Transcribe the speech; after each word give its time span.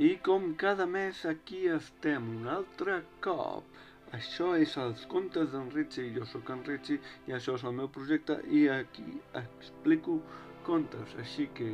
I 0.00 0.14
com 0.24 0.54
cada 0.56 0.86
mes 0.88 1.18
aquí 1.28 1.66
estem 1.68 2.24
un 2.38 2.46
altre 2.48 3.02
cop. 3.24 3.66
Això 4.16 4.54
és 4.58 4.72
els 4.80 5.02
contes 5.12 5.50
d'en 5.52 5.68
Ritchie, 5.74 6.08
jo 6.16 6.24
sóc 6.26 6.48
en 6.50 6.62
Ritchie 6.66 6.96
i 7.28 7.34
això 7.36 7.54
és 7.58 7.64
el 7.68 7.74
meu 7.76 7.90
projecte 7.92 8.38
i 8.48 8.64
aquí 8.72 9.04
explico 9.38 10.16
contes, 10.66 11.12
així 11.20 11.46
que 11.54 11.68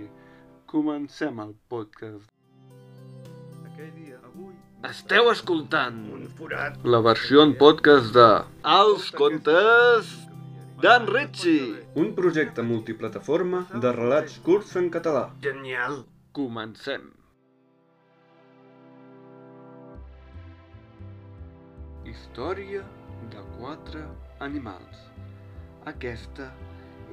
comencem 0.68 1.38
el 1.44 1.54
podcast. 1.70 2.26
Aquell 3.70 3.92
dia, 3.96 4.18
avui... 4.26 4.52
Esteu 4.90 5.30
escoltant 5.30 6.02
Un 6.12 6.26
forat. 6.36 6.76
la 6.84 7.00
versió 7.06 7.46
en 7.46 7.54
podcast 7.62 8.12
de 8.14 8.26
Els 8.74 9.08
contes 9.16 10.10
d'en 10.82 11.06
Ritchie, 11.08 11.86
un 11.96 12.10
projecte 12.18 12.62
multiplataforma 12.62 13.64
de 13.72 13.94
relats 13.96 14.36
curts 14.44 14.76
en 14.82 14.90
català. 14.98 15.28
Genial. 15.46 16.02
Comencem. 16.36 17.14
Història 22.06 22.82
de 23.32 23.40
quatre 23.56 24.02
animals. 24.46 25.00
Aquesta 25.90 26.46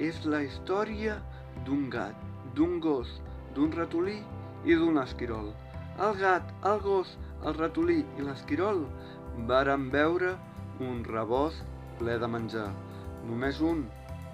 és 0.08 0.20
la 0.30 0.40
història 0.46 1.16
d'un 1.66 1.88
gat, 1.90 2.14
d'un 2.54 2.78
gos, 2.84 3.10
d'un 3.56 3.74
ratolí 3.74 4.20
i 4.64 4.78
d'un 4.78 5.00
esquirol. 5.02 5.50
El 6.06 6.14
gat, 6.20 6.54
el 6.70 6.80
gos, 6.86 7.16
el 7.42 7.58
ratolí 7.58 8.00
i 8.18 8.26
l'esquirol 8.26 8.84
varen 9.50 9.90
veure 9.90 10.34
un 10.82 11.02
rebost 11.10 11.66
ple 11.98 12.16
de 12.22 12.30
menjar. 12.30 12.70
Només 13.26 13.60
un 13.74 13.84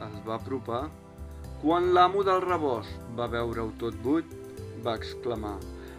es 0.06 0.20
va 0.28 0.36
apropar. 0.36 0.84
Quan 1.64 1.92
l'amo 1.96 2.24
del 2.24 2.40
rebost 2.44 3.12
va 3.16 3.28
veure-ho 3.32 3.68
tot 3.80 3.96
buit, 4.04 4.28
va 4.84 4.96
exclamar 4.96 5.58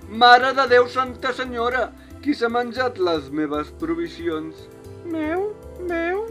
Mare 0.09 0.49
de 0.57 0.65
Déu, 0.67 0.87
Santa 0.89 1.31
Senyora, 1.31 1.85
qui 2.21 2.35
s'ha 2.37 2.49
menjat 2.53 2.99
les 3.01 3.29
meves 3.33 3.71
provisions? 3.81 4.65
Meu, 5.09 5.47
meu, 5.89 6.27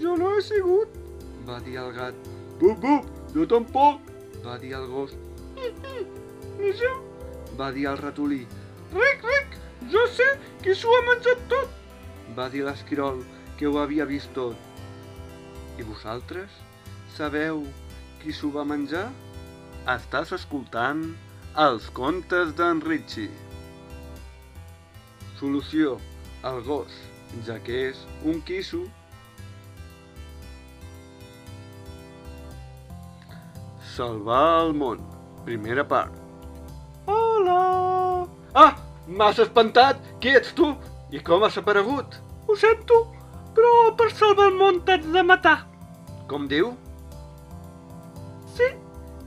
jo 0.00 0.14
no 0.16 0.30
he 0.36 0.42
sigut, 0.44 0.94
va 1.44 1.58
dir 1.66 1.76
el 1.82 1.92
gat. 1.96 2.30
Bup, 2.60 2.80
bup, 2.80 3.10
jo 3.34 3.44
tampoc, 3.50 4.08
va 4.44 4.56
dir 4.62 4.72
el 4.78 4.86
gos. 4.88 5.12
I, 5.60 5.68
i, 5.68 6.06
ni 6.60 6.72
jo, 6.80 6.92
va 7.60 7.70
dir 7.76 7.90
el 7.92 8.00
ratolí. 8.00 8.40
Ric, 8.94 9.28
ric, 9.28 9.58
jo 9.92 10.06
sé 10.16 10.30
qui 10.62 10.72
s'ho 10.72 10.92
ha 10.96 11.02
menjat 11.10 11.44
tot, 11.52 11.76
va 12.38 12.48
dir 12.48 12.64
l'esquirol, 12.64 13.20
que 13.58 13.68
ho 13.68 13.76
havia 13.82 14.08
vist 14.08 14.32
tot. 14.36 14.56
I 15.76 15.84
vosaltres? 15.84 16.56
Sabeu 17.18 17.66
qui 18.22 18.32
s'ho 18.32 18.48
va 18.54 18.64
menjar? 18.64 19.10
Estàs 19.92 20.32
escoltant 20.32 21.10
els 21.60 21.90
contes 21.92 22.56
d'en 22.56 22.80
Ritchie. 22.80 23.28
Solució, 25.44 25.98
el 26.48 26.62
gos, 26.64 26.92
ja 27.44 27.58
que 27.60 27.74
és 27.90 27.98
un 28.24 28.38
quisso. 28.48 28.78
Salvar 33.90 34.62
el 34.62 34.72
món, 34.80 35.02
primera 35.44 35.84
part. 35.90 36.16
Hola! 37.12 37.58
Ah, 38.62 38.70
m'has 39.06 39.42
espantat! 39.44 40.00
Qui 40.16 40.32
ets 40.40 40.54
tu? 40.56 40.70
I 41.12 41.20
com 41.26 41.44
has 41.44 41.60
aparegut? 41.60 42.16
Ho 42.48 42.56
sento, 42.64 43.02
però 43.52 43.74
per 44.00 44.08
salvar 44.14 44.48
el 44.48 44.56
món 44.62 44.80
t'haig 44.88 45.04
de 45.18 45.26
matar. 45.34 45.58
Com 46.32 46.48
diu? 46.54 46.72
Sí, 48.56 48.72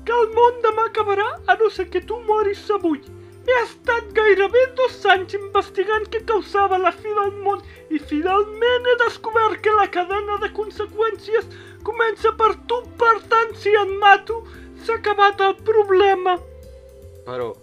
que 0.01 0.17
el 0.17 0.33
món 0.33 0.63
demà 0.65 0.89
acabarà 0.89 1.29
a 1.45 1.61
no 1.61 1.69
ser 1.77 1.91
que 1.93 2.01
tu 2.01 2.17
moris 2.25 2.65
avui. 2.79 3.05
He 3.47 3.57
estat 3.63 4.09
gairebé 4.15 4.61
dos 4.75 4.95
anys 5.13 5.37
investigant 5.37 6.07
què 6.11 6.19
causava 6.27 6.79
la 6.81 6.91
fi 6.91 7.13
del 7.15 7.29
món 7.45 7.61
i 7.95 7.99
finalment 8.09 8.89
he 8.91 8.95
descobert 9.05 9.61
que 9.63 9.75
la 9.77 9.85
cadena 9.93 10.35
de 10.41 10.49
conseqüències 10.57 11.47
comença 11.87 12.33
per 12.35 12.49
tu, 12.67 12.81
per 12.99 13.13
tant, 13.31 13.53
si 13.55 13.71
et 13.71 13.93
mato, 14.01 14.41
s'ha 14.83 14.97
acabat 14.99 15.39
el 15.45 15.55
problema. 15.69 16.35
Però, 17.27 17.53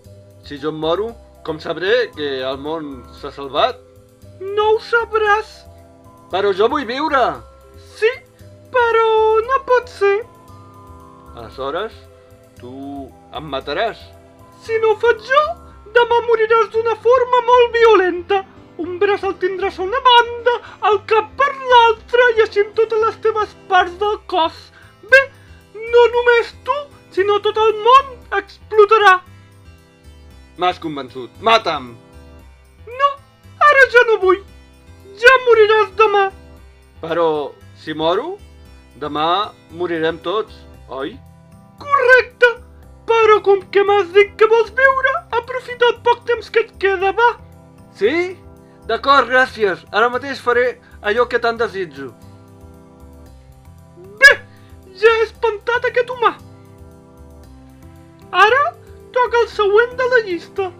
si 0.48 0.56
jo 0.62 0.72
em 0.72 0.80
moro, 0.80 1.10
com 1.44 1.60
sabré 1.60 1.92
que 2.16 2.30
el 2.40 2.56
món 2.64 2.94
s'ha 3.20 3.34
salvat? 3.36 3.76
No 4.40 4.70
ho 4.72 4.78
sabràs. 4.88 5.52
Però 6.32 6.54
jo 6.56 6.70
vull 6.72 6.86
viure. 6.88 7.24
Sí, 7.98 8.08
però 8.72 9.04
no 9.50 9.60
pot 9.68 9.92
ser. 9.92 10.16
Aleshores, 11.34 11.92
tu 12.60 12.72
em 13.36 13.52
mataràs. 13.52 14.00
Si 14.64 14.80
no 14.80 14.94
ho 14.94 14.98
faig 15.04 15.20
jo, 15.28 15.44
demà 15.96 16.20
moriràs 16.28 16.70
d'una 16.74 16.96
forma 17.06 17.40
molt 17.50 17.72
violenta. 17.78 18.42
Un 18.84 18.96
braç 18.98 19.22
el 19.28 19.36
tindràs 19.42 19.78
a 19.78 19.84
una 19.84 20.00
banda, 20.08 20.54
el 20.90 20.98
cap 21.10 21.28
per 21.38 21.50
l'altra 21.72 22.24
i 22.36 22.42
així 22.44 22.64
amb 22.64 22.74
totes 22.78 23.04
les 23.04 23.20
teves 23.26 23.52
parts 23.70 23.94
del 24.00 24.16
cos. 24.32 24.56
Bé, 25.12 25.20
no 25.92 26.02
només 26.16 26.50
tu, 26.66 26.78
sinó 27.14 27.38
tot 27.44 27.60
el 27.62 27.76
món 27.84 28.10
explotarà. 28.40 29.14
M'has 30.58 30.80
convençut. 30.82 31.30
Mata'm! 31.42 31.92
No, 32.98 33.10
ara 33.68 33.86
ja 33.94 34.02
no 34.10 34.18
vull. 34.26 34.42
Ja 35.22 35.34
moriràs 35.46 35.94
demà. 36.00 36.24
Però, 37.04 37.28
si 37.78 37.94
moro, 37.94 38.34
demà 39.02 39.28
morirem 39.78 40.18
tots, 40.26 40.58
oi? 40.88 41.14
Correcte! 41.82 42.50
Però 43.06 43.38
com 43.46 43.62
que 43.70 43.82
m'has 43.86 44.10
dit 44.14 44.34
que 44.40 44.50
vols 44.50 44.70
viure, 44.78 45.13
aprofita 45.64 45.86
el 45.88 46.02
poc 46.02 46.24
temps 46.26 46.50
que 46.50 46.60
et 46.60 46.72
queda, 46.78 47.12
va! 47.12 47.30
Sí? 47.96 48.36
D'acord, 48.86 49.28
gràcies. 49.28 49.84
Ara 49.92 50.10
mateix 50.12 50.40
faré 50.40 50.78
allò 51.00 51.26
que 51.26 51.38
tant 51.40 51.56
desitjo. 51.56 52.12
Bé, 54.20 54.32
ja 55.00 55.08
he 55.08 55.24
espantat 55.24 55.86
aquest 55.88 56.10
humà. 56.10 56.34
Ara 58.30 58.62
toca 59.12 59.40
el 59.40 59.48
següent 59.48 59.96
de 59.96 60.08
la 60.12 60.22
llista. 60.28 60.70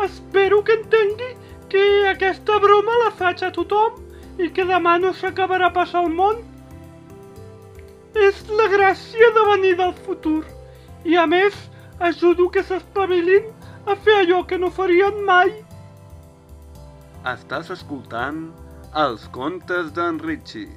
Espero 0.00 0.62
que 0.64 0.78
entengui 0.80 1.34
que 1.68 1.82
aquesta 2.08 2.58
broma 2.58 2.96
la 3.04 3.10
faig 3.18 3.42
a 3.44 3.50
tothom 3.52 3.98
i 4.40 4.48
que 4.48 4.64
demà 4.64 4.96
no 4.98 5.12
s'acabarà 5.12 5.68
pas 5.74 5.92
el 5.94 6.08
món 6.08 6.40
és 8.16 8.40
la 8.48 8.70
gràcia 8.72 9.28
de 9.36 9.44
venir 9.50 9.74
del 9.76 9.92
futur. 10.06 10.40
I 11.04 11.16
a 11.16 11.26
més, 11.26 11.54
ajudo 12.00 12.48
que 12.50 12.62
s'espavilin 12.64 13.46
a 13.86 13.96
fer 13.96 14.16
allò 14.22 14.42
que 14.46 14.58
no 14.58 14.70
farien 14.72 15.22
mai. 15.28 15.52
Estàs 17.32 17.70
escoltant 17.76 18.48
els 18.96 19.26
contes 19.36 19.92
d'en 19.96 20.18
Ritchie. 20.24 20.68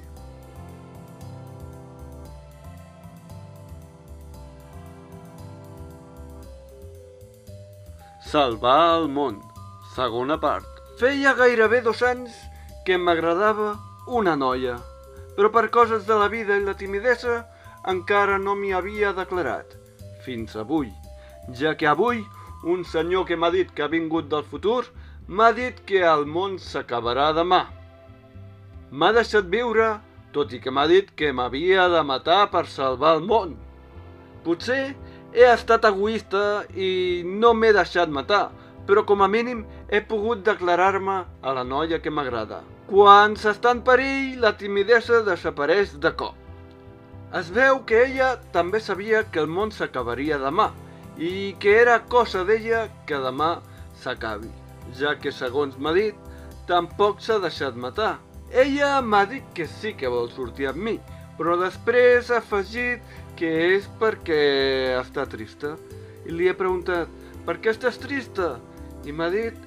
Salvar 8.30 8.80
el 9.00 9.06
món, 9.18 9.38
segona 9.94 10.38
part. 10.40 10.66
Feia 10.98 11.34
gairebé 11.38 11.80
dos 11.82 12.02
anys 12.02 12.34
que 12.86 12.98
m'agradava 12.98 13.76
una 14.06 14.34
noia 14.36 14.76
però 15.36 15.50
per 15.50 15.68
coses 15.70 16.06
de 16.06 16.16
la 16.18 16.28
vida 16.28 16.56
i 16.56 16.64
la 16.64 16.76
timidesa 16.78 17.40
encara 17.90 18.38
no 18.38 18.54
m'hi 18.58 18.72
havia 18.72 19.12
declarat. 19.16 19.74
Fins 20.24 20.54
avui, 20.56 20.92
ja 21.52 21.74
que 21.76 21.86
avui 21.86 22.24
un 22.64 22.84
senyor 22.84 23.26
que 23.26 23.36
m'ha 23.36 23.50
dit 23.50 23.70
que 23.74 23.82
ha 23.82 23.88
vingut 23.88 24.28
del 24.28 24.44
futur 24.44 24.84
m'ha 25.28 25.52
dit 25.52 25.80
que 25.84 26.00
el 26.04 26.24
món 26.26 26.58
s'acabarà 26.58 27.32
demà. 27.36 27.66
M'ha 28.90 29.12
deixat 29.12 29.48
viure, 29.52 30.00
tot 30.32 30.52
i 30.52 30.60
que 30.60 30.70
m'ha 30.70 30.86
dit 30.88 31.10
que 31.16 31.32
m'havia 31.32 31.88
de 31.88 32.02
matar 32.02 32.50
per 32.50 32.66
salvar 32.66 33.16
el 33.18 33.24
món. 33.24 33.56
Potser 34.44 34.94
he 35.32 35.46
estat 35.52 35.84
egoista 35.88 36.64
i 36.76 37.22
no 37.24 37.54
m'he 37.54 37.72
deixat 37.72 38.08
matar, 38.08 38.50
però 38.86 39.04
com 39.04 39.22
a 39.22 39.28
mínim 39.28 39.64
he 39.88 40.00
pogut 40.00 40.44
declarar-me 40.44 41.24
a 41.42 41.52
la 41.56 41.64
noia 41.64 42.00
que 42.00 42.10
m'agrada. 42.10 42.62
Quan 42.88 43.36
s'està 43.40 43.72
en 43.72 43.80
perill, 43.84 44.40
la 44.40 44.52
timidesa 44.56 45.22
desapareix 45.24 45.96
de 46.00 46.12
cop. 46.12 46.36
Es 47.34 47.48
veu 47.50 47.80
que 47.88 48.04
ella 48.04 48.36
també 48.52 48.80
sabia 48.80 49.24
que 49.24 49.40
el 49.40 49.48
món 49.50 49.72
s'acabaria 49.72 50.38
demà 50.38 50.70
i 51.16 51.54
que 51.60 51.76
era 51.80 52.00
cosa 52.10 52.42
d'ella 52.44 52.88
que 53.06 53.18
demà 53.22 53.60
s'acabi, 54.02 54.50
ja 54.98 55.14
que, 55.20 55.32
segons 55.32 55.76
m'ha 55.78 55.92
dit, 55.94 56.14
tampoc 56.66 57.20
s'ha 57.22 57.38
deixat 57.42 57.76
matar. 57.78 58.18
Ella 58.50 59.00
m'ha 59.02 59.24
dit 59.26 59.44
que 59.54 59.66
sí 59.66 59.94
que 59.98 60.10
vol 60.10 60.30
sortir 60.34 60.68
amb 60.70 60.82
mi, 60.82 60.96
però 61.38 61.56
després 61.58 62.30
ha 62.30 62.40
afegit 62.42 63.02
que 63.38 63.50
és 63.74 63.86
perquè 64.00 64.98
està 65.00 65.26
trista. 65.30 65.74
I 66.26 66.34
li 66.34 66.48
he 66.48 66.56
preguntat, 66.56 67.10
per 67.46 67.58
què 67.60 67.74
estàs 67.74 67.98
trista? 68.00 68.56
I 69.04 69.12
m'ha 69.12 69.28
dit 69.30 69.58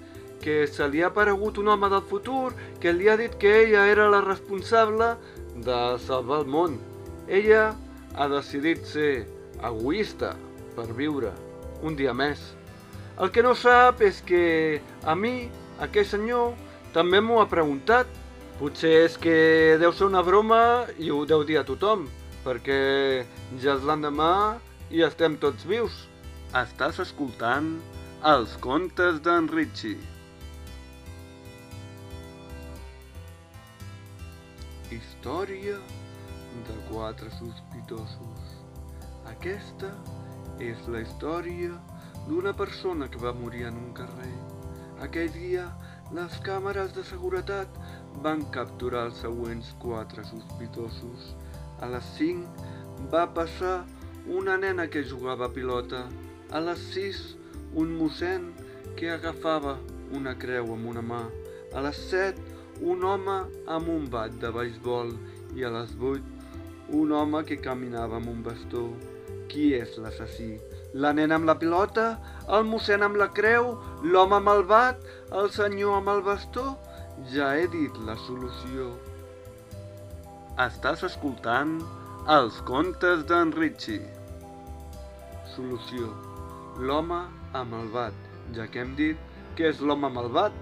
que 0.42 0.66
se 0.70 0.88
li 0.88 1.02
ha 1.04 1.12
aparegut 1.12 1.58
un 1.62 1.68
home 1.72 1.90
del 1.92 2.04
futur 2.10 2.54
que 2.82 2.94
li 2.94 3.10
ha 3.10 3.18
dit 3.20 3.36
que 3.42 3.54
ella 3.64 3.88
era 3.90 4.10
la 4.10 4.22
responsable 4.22 5.16
de 5.56 5.80
salvar 6.06 6.44
el 6.44 6.52
món. 6.52 6.78
Ella 7.28 7.72
ha 8.16 8.28
decidit 8.32 8.86
ser 8.88 9.28
egoista 9.64 10.36
per 10.77 10.91
viure 10.94 11.33
un 11.81 11.97
dia 11.97 12.13
més. 12.13 12.39
El 13.18 13.31
que 13.33 13.41
no 13.41 13.56
sap 13.57 14.03
és 14.06 14.21
que 14.21 14.77
a 15.01 15.15
mi, 15.18 15.50
aquell 15.81 16.06
senyor, 16.06 16.53
també 16.94 17.21
m'ho 17.21 17.41
ha 17.41 17.50
preguntat. 17.50 18.09
Potser 18.57 18.94
és 19.06 19.18
que 19.21 19.38
deu 19.81 19.94
ser 19.94 20.07
una 20.07 20.24
broma 20.25 20.62
i 20.97 21.12
ho 21.13 21.24
deu 21.29 21.44
dir 21.45 21.59
a 21.59 21.65
tothom, 21.65 22.07
perquè 22.45 22.77
ja 23.62 23.75
és 23.75 23.85
l'endemà 23.85 24.57
i 24.94 25.03
estem 25.06 25.38
tots 25.41 25.65
vius. 25.69 26.06
Estàs 26.57 27.01
escoltant 27.03 27.75
els 28.25 28.56
contes 28.63 29.19
d'en 29.25 29.50
Richie. 29.53 29.97
Història 34.94 35.77
de 36.65 36.77
quatre 36.89 37.29
sospitosos. 37.38 38.56
Aquesta 39.29 39.91
és 40.63 40.88
la 40.92 41.01
història 41.06 41.75
d'una 42.27 42.54
persona 42.57 43.07
que 43.12 43.21
va 43.21 43.33
morir 43.33 43.65
en 43.69 43.77
un 43.80 43.92
carrer. 43.98 44.33
Aquell 45.06 45.30
dia, 45.33 45.68
les 46.18 46.38
càmeres 46.45 46.94
de 46.95 47.04
seguretat 47.06 47.77
van 48.25 48.44
capturar 48.56 49.06
els 49.09 49.21
següents 49.21 49.74
quatre 49.83 50.24
sospitosos. 50.25 51.33
A 51.83 51.89
les 51.94 52.07
5 52.18 53.09
va 53.13 53.27
passar 53.33 53.86
una 54.39 54.57
nena 54.57 54.88
que 54.88 55.04
jugava 55.04 55.45
a 55.48 55.54
pilota. 55.54 56.06
A 56.51 56.62
les 56.63 56.81
6, 56.95 57.21
un 57.77 57.94
mossèn 58.00 58.50
que 58.98 59.12
agafava 59.13 59.77
una 60.18 60.33
creu 60.39 60.74
amb 60.74 60.89
una 60.94 61.03
mà. 61.06 61.21
A 61.75 61.83
les 61.86 62.00
7, 62.10 62.56
un 62.81 63.03
home 63.03 63.38
amb 63.77 63.92
un 63.94 64.10
bat 64.10 64.33
de 64.42 64.51
beisbol 64.56 65.13
i 65.57 65.63
a 65.68 65.71
les 65.74 65.94
8, 66.00 66.36
un 66.98 67.12
home 67.12 67.44
que 67.45 67.60
caminava 67.62 68.18
amb 68.18 68.31
un 68.31 68.42
bastó. 68.44 68.88
Qui 69.48 69.72
és 69.78 69.96
l'assassí? 70.04 70.58
La 70.94 71.14
nena 71.16 71.38
amb 71.40 71.48
la 71.48 71.56
pilota? 71.60 72.08
El 72.58 72.66
mossèn 72.68 73.04
amb 73.06 73.20
la 73.20 73.30
creu? 73.40 73.76
L'home 74.04 74.38
amb 74.40 74.52
el 74.52 74.64
bat? 74.68 75.04
El 75.42 75.50
senyor 75.56 76.00
amb 76.02 76.12
el 76.14 76.24
bastó? 76.26 76.66
Ja 77.34 77.54
he 77.56 77.68
dit 77.72 77.96
la 78.08 78.18
solució. 78.26 78.92
Estàs 80.68 81.04
escoltant 81.08 81.78
els 82.34 82.60
contes 82.68 83.24
d'en 83.30 83.54
Richie. 83.56 84.04
Solució. 85.56 86.12
L'home 86.78 87.24
amb 87.58 87.78
el 87.80 87.88
bat, 87.94 88.18
ja 88.54 88.68
que 88.70 88.84
hem 88.84 88.96
dit 89.00 89.22
que 89.58 89.70
és 89.72 89.80
l'home 89.82 90.10
amb 90.12 90.22
el 90.26 90.32
bat. 90.34 90.58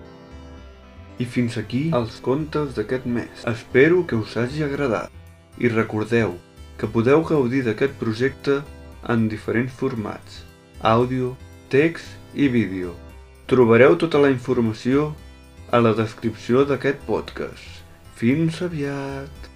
I 1.20 1.26
fins 1.26 1.58
aquí 1.60 1.88
els 1.96 2.20
contes 2.24 2.76
d'aquest 2.78 3.08
mes. 3.08 3.46
Espero 3.50 4.04
que 4.08 4.20
us 4.20 4.36
hagi 4.38 4.64
agradat. 4.68 5.12
I 5.58 5.72
recordeu 5.72 6.36
que 6.80 6.90
podeu 6.92 7.24
gaudir 7.24 7.64
d'aquest 7.66 7.96
projecte 8.00 8.62
en 9.10 9.28
diferents 9.32 9.74
formats, 9.74 10.44
àudio, 10.82 11.34
text 11.70 12.06
i 12.34 12.50
vídeo. 12.52 12.94
Trobareu 13.50 13.98
tota 14.02 14.22
la 14.22 14.32
informació 14.34 15.12
a 15.72 15.82
la 15.82 15.94
descripció 15.98 16.66
d'aquest 16.66 17.04
podcast. 17.10 17.84
Fins 18.16 18.62
aviat! 18.66 19.55